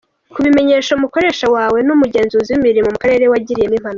Kubimenyesha 0.33 0.91
umukoresha 0.93 1.45
wawe 1.55 1.79
n’umugenzuzi 1.87 2.49
w’imirimo 2.51 2.89
mu 2.93 2.99
karere 3.03 3.25
wagiriyemo 3.31 3.73
impanuka,. 3.77 3.89